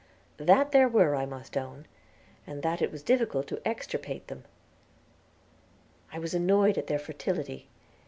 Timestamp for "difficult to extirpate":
3.03-4.29